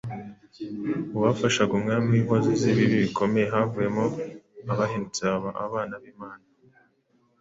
[1.11, 4.05] Mu bafashaga umwami w’inkozi y’ibibi bikomeye havuyemo
[4.71, 6.45] abahindutse baba abana b’Imana